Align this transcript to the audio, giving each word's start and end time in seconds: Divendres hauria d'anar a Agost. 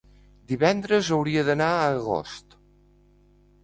Divendres 0.51 1.11
hauria 1.19 1.45
d'anar 1.51 1.71
a 1.77 1.87
Agost. 2.01 2.61